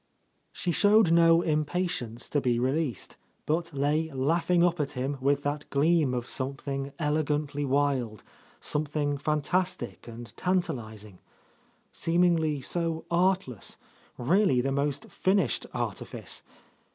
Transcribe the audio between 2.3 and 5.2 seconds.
be released, but lay laughing up at him